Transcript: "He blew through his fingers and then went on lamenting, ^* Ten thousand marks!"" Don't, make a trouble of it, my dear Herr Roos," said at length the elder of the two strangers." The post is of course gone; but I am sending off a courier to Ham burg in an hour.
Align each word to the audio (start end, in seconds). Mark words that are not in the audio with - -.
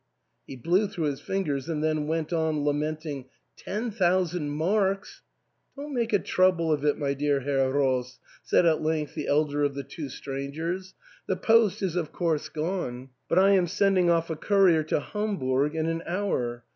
"He 0.47 0.55
blew 0.55 0.87
through 0.87 1.03
his 1.11 1.21
fingers 1.21 1.69
and 1.69 1.83
then 1.83 2.07
went 2.07 2.33
on 2.33 2.63
lamenting, 2.65 3.25
^* 3.25 3.27
Ten 3.55 3.91
thousand 3.91 4.49
marks!"" 4.49 5.21
Don't, 5.77 5.93
make 5.93 6.11
a 6.11 6.17
trouble 6.17 6.71
of 6.73 6.83
it, 6.83 6.97
my 6.97 7.13
dear 7.13 7.41
Herr 7.41 7.71
Roos," 7.71 8.17
said 8.41 8.65
at 8.65 8.81
length 8.81 9.13
the 9.13 9.27
elder 9.27 9.63
of 9.63 9.75
the 9.75 9.83
two 9.83 10.09
strangers." 10.09 10.95
The 11.27 11.35
post 11.37 11.83
is 11.83 11.95
of 11.95 12.11
course 12.11 12.49
gone; 12.49 13.09
but 13.29 13.37
I 13.37 13.51
am 13.51 13.67
sending 13.67 14.09
off 14.09 14.31
a 14.31 14.35
courier 14.35 14.81
to 14.85 14.99
Ham 15.01 15.37
burg 15.37 15.75
in 15.75 15.85
an 15.85 16.01
hour. 16.07 16.63